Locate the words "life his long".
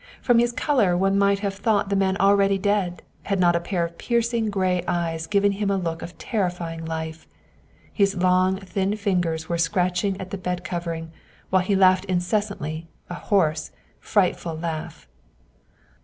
6.85-8.57